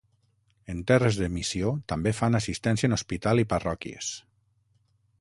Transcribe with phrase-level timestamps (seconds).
[0.73, 4.13] En terres de missió també fan assistència en hospital i parròquies.